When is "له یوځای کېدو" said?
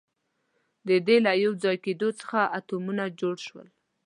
1.25-2.09